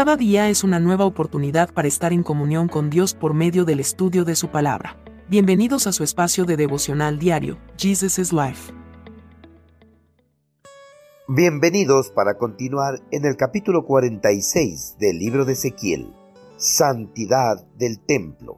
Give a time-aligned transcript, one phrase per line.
[0.00, 3.80] Cada día es una nueva oportunidad para estar en comunión con Dios por medio del
[3.80, 4.96] estudio de su palabra.
[5.28, 8.72] Bienvenidos a su espacio de devocional diario, Jesus is Life.
[11.28, 16.14] Bienvenidos para continuar en el capítulo 46 del libro de Ezequiel,
[16.56, 18.56] Santidad del Templo.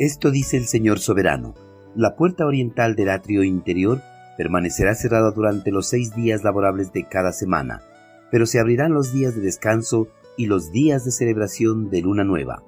[0.00, 1.54] Esto dice el Señor soberano,
[1.94, 4.02] la puerta oriental del atrio interior
[4.36, 7.80] permanecerá cerrada durante los seis días laborables de cada semana,
[8.32, 12.62] pero se abrirán los días de descanso y los días de celebración de luna nueva.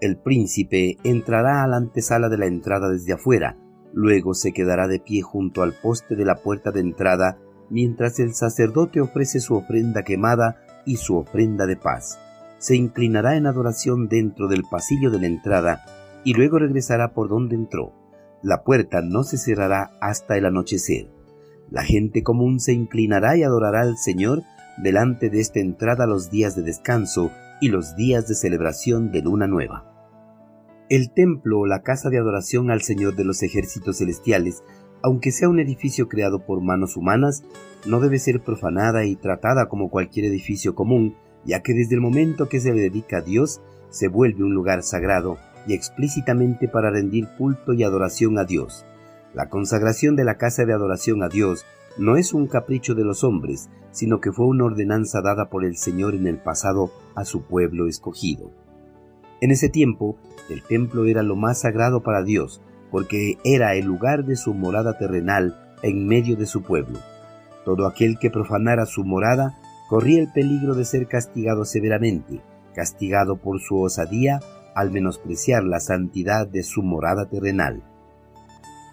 [0.00, 3.56] El príncipe entrará a la antesala de la entrada desde afuera,
[3.92, 7.38] luego se quedará de pie junto al poste de la puerta de entrada
[7.70, 12.18] mientras el sacerdote ofrece su ofrenda quemada y su ofrenda de paz.
[12.58, 15.84] Se inclinará en adoración dentro del pasillo de la entrada
[16.24, 17.92] y luego regresará por donde entró.
[18.42, 21.08] La puerta no se cerrará hasta el anochecer.
[21.70, 24.42] La gente común se inclinará y adorará al Señor
[24.76, 27.30] delante de esta entrada los días de descanso
[27.60, 29.90] y los días de celebración de luna nueva.
[30.88, 34.62] El templo o la casa de adoración al Señor de los ejércitos celestiales,
[35.02, 37.44] aunque sea un edificio creado por manos humanas,
[37.86, 42.48] no debe ser profanada y tratada como cualquier edificio común, ya que desde el momento
[42.48, 47.28] que se le dedica a Dios, se vuelve un lugar sagrado y explícitamente para rendir
[47.38, 48.84] culto y adoración a Dios.
[49.34, 51.64] La consagración de la casa de adoración a Dios
[51.96, 55.76] no es un capricho de los hombres, sino que fue una ordenanza dada por el
[55.76, 58.50] Señor en el pasado a su pueblo escogido.
[59.40, 60.16] En ese tiempo,
[60.48, 64.98] el templo era lo más sagrado para Dios, porque era el lugar de su morada
[64.98, 66.98] terrenal en medio de su pueblo.
[67.64, 72.40] Todo aquel que profanara su morada corría el peligro de ser castigado severamente,
[72.74, 74.40] castigado por su osadía
[74.74, 77.82] al menospreciar la santidad de su morada terrenal.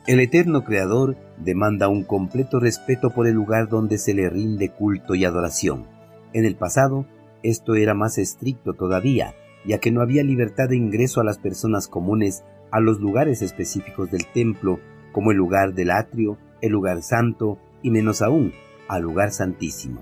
[0.08, 5.14] El eterno Creador demanda un completo respeto por el lugar donde se le rinde culto
[5.14, 5.86] y adoración.
[6.34, 7.06] En el pasado,
[7.44, 11.88] esto era más estricto todavía, ya que no había libertad de ingreso a las personas
[11.88, 14.80] comunes a los lugares específicos del templo,
[15.12, 18.54] como el lugar del atrio, el lugar santo y menos aún,
[18.88, 20.02] al lugar santísimo.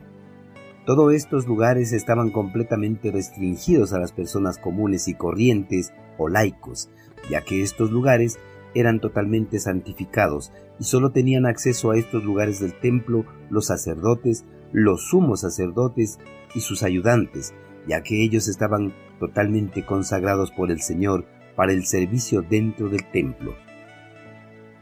[0.86, 6.90] Todos estos lugares estaban completamente restringidos a las personas comunes y corrientes o laicos,
[7.30, 8.40] ya que estos lugares
[8.76, 15.10] eran totalmente santificados y solo tenían acceso a estos lugares del templo los sacerdotes, los
[15.10, 16.20] sumos sacerdotes
[16.56, 17.54] y sus ayudantes,
[17.88, 21.26] ya que ellos estaban totalmente consagrados por el Señor
[21.56, 23.56] para el servicio dentro del templo.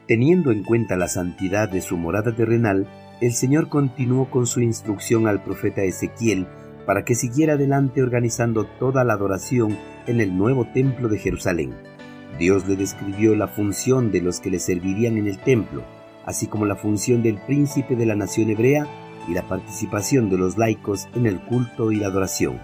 [0.08, 2.88] Teniendo en cuenta la santidad de su morada terrenal,
[3.20, 6.48] el Señor continuó con su instrucción al profeta Ezequiel
[6.86, 11.74] para que siguiera adelante organizando toda la adoración en el nuevo templo de Jerusalén.
[12.38, 15.84] Dios le describió la función de los que le servirían en el templo,
[16.26, 18.88] así como la función del príncipe de la nación hebrea
[19.28, 22.60] y la participación de los laicos en el culto y la adoración.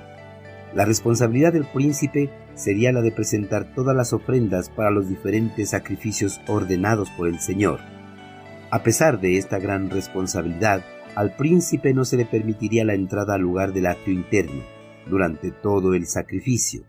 [0.76, 6.40] La responsabilidad del príncipe sería la de presentar todas las ofrendas para los diferentes sacrificios
[6.48, 7.80] ordenados por el Señor.
[8.70, 10.84] A pesar de esta gran responsabilidad,
[11.16, 14.64] al príncipe no se le permitiría la entrada al lugar del acto interno
[15.08, 16.84] durante todo el sacrificio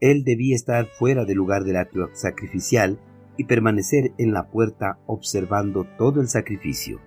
[0.00, 2.98] él debía estar fuera del lugar del acto sacrificial
[3.36, 7.00] y permanecer en la puerta observando todo el sacrificio.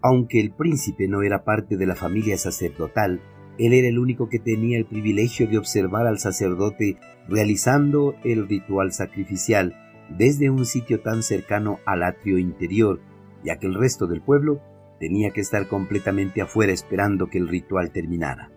[0.00, 3.20] Aunque el príncipe no era parte de la familia sacerdotal,
[3.58, 6.96] él era el único que tenía el privilegio de observar al sacerdote
[7.28, 9.76] realizando el ritual sacrificial
[10.08, 13.00] desde un sitio tan cercano al atrio interior,
[13.44, 14.60] ya que el resto del pueblo
[14.98, 18.50] tenía que estar completamente afuera esperando que el ritual terminara.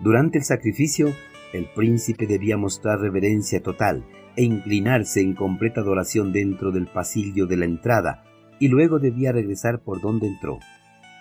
[0.00, 1.12] Durante el sacrificio,
[1.52, 4.04] el príncipe debía mostrar reverencia total
[4.36, 8.24] e inclinarse en completa adoración dentro del pasillo de la entrada
[8.58, 10.58] y luego debía regresar por donde entró.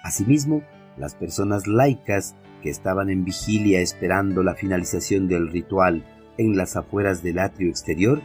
[0.03, 0.61] Asimismo,
[0.97, 6.05] las personas laicas que estaban en vigilia esperando la finalización del ritual
[6.37, 8.21] en las afueras del atrio exterior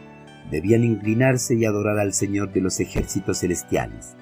[0.51, 4.15] debían inclinarse y adorar al Señor de los ejércitos celestiales.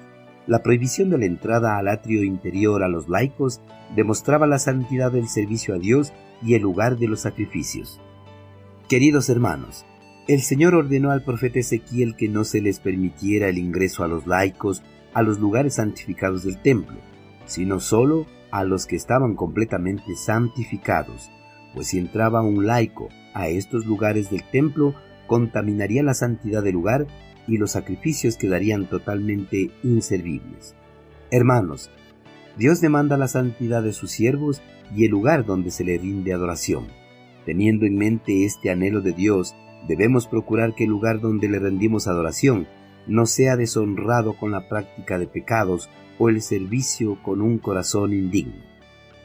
[0.46, 3.60] La prohibición de la entrada al atrio interior a los laicos
[3.96, 8.00] demostraba la santidad del servicio a Dios y el lugar de los sacrificios.
[8.88, 9.86] Queridos hermanos,
[10.28, 14.26] el Señor ordenó al profeta Ezequiel que no se les permitiera el ingreso a los
[14.26, 14.82] laicos
[15.14, 16.96] a los lugares santificados del templo,
[17.46, 21.30] sino solo a los que estaban completamente santificados,
[21.74, 24.94] pues si entraba un laico a estos lugares del templo,
[25.26, 27.06] contaminaría la santidad del lugar
[27.46, 30.74] y los sacrificios quedarían totalmente inservibles.
[31.30, 31.90] Hermanos,
[32.56, 34.62] Dios demanda la santidad de sus siervos
[34.94, 36.86] y el lugar donde se le rinde adoración.
[37.44, 39.54] Teniendo en mente este anhelo de Dios,
[39.88, 42.66] debemos procurar que el lugar donde le rendimos adoración
[43.06, 48.62] no sea deshonrado con la práctica de pecados o el servicio con un corazón indigno.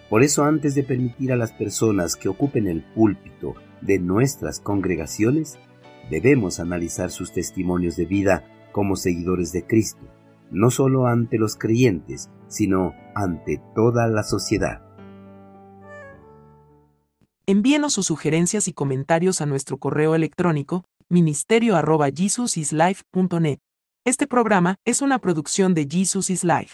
[0.09, 5.59] Por eso antes de permitir a las personas que ocupen el púlpito de nuestras congregaciones,
[6.09, 10.07] debemos analizar sus testimonios de vida como seguidores de Cristo,
[10.51, 14.81] no solo ante los creyentes, sino ante toda la sociedad.
[17.45, 23.59] Envíenos sus sugerencias y comentarios a nuestro correo electrónico ministerio.jesusislife.net.
[24.05, 26.67] Este programa es una producción de Jesus is Life.